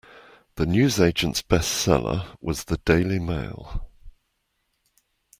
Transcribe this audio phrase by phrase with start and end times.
[0.55, 3.87] The newsagent’s best seller was The Daily Mail